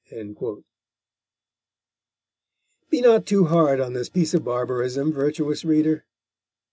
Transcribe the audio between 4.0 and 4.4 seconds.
piece